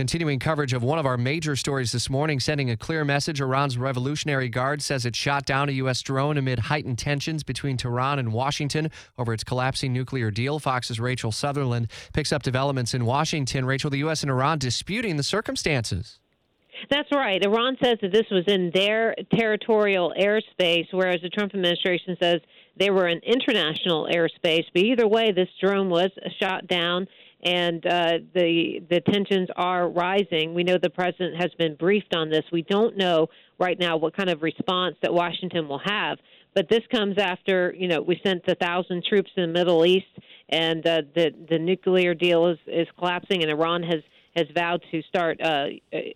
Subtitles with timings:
[0.00, 3.38] Continuing coverage of one of our major stories this morning, sending a clear message.
[3.38, 6.00] Iran's Revolutionary Guard says it shot down a U.S.
[6.00, 10.58] drone amid heightened tensions between Tehran and Washington over its collapsing nuclear deal.
[10.58, 13.66] Fox's Rachel Sutherland picks up developments in Washington.
[13.66, 14.22] Rachel, the U.S.
[14.22, 16.18] and Iran disputing the circumstances.
[16.88, 17.44] That's right.
[17.44, 22.40] Iran says that this was in their territorial airspace, whereas the Trump administration says
[22.74, 24.64] they were in international airspace.
[24.72, 26.08] But either way, this drone was
[26.40, 27.06] shot down
[27.42, 30.54] and uh, the the tensions are rising.
[30.54, 32.44] We know the president has been briefed on this.
[32.52, 36.18] We don't know right now what kind of response that Washington will have.
[36.54, 40.06] But this comes after you know we sent the thousand troops in the Middle East,
[40.48, 44.02] and uh, the the nuclear deal is is collapsing, and Iran has
[44.36, 45.66] has vowed to start uh,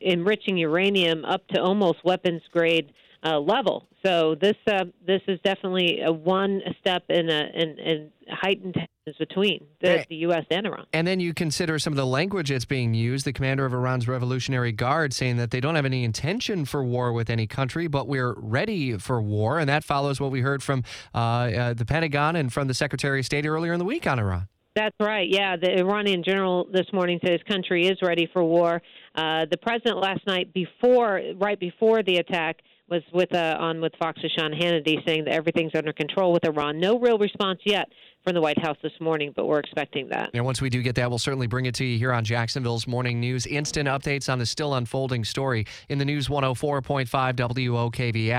[0.00, 2.92] enriching uranium up to almost weapons grade
[3.24, 3.88] uh, level.
[4.04, 9.18] So this uh, this is definitely a one step in a in, in heightened tensions
[9.18, 10.44] between the, the, U.S.
[10.50, 10.86] and Iran.
[10.92, 13.24] And then you consider some of the language that's being used.
[13.24, 17.12] The commander of Iran's Revolutionary Guard saying that they don't have any intention for war
[17.12, 20.84] with any country, but we're ready for war, and that follows what we heard from
[21.14, 24.18] uh, uh the Pentagon and from the Secretary of State earlier in the week on
[24.18, 24.48] Iran.
[24.76, 25.28] That's right.
[25.30, 28.82] Yeah, the Iranian general this morning said his country is ready for war.
[29.14, 32.56] Uh, the president last night, before right before the attack,
[32.88, 36.78] was with uh, on with Fox's Sean Hannity saying that everything's under control with Iran.
[36.78, 37.88] No real response yet
[38.24, 40.30] from the White House this morning, but we're expecting that.
[40.32, 42.86] And once we do get that, we'll certainly bring it to you here on Jacksonville's
[42.86, 43.46] Morning News.
[43.46, 48.32] Instant updates on the still unfolding story in the News 104.5 WOKV app.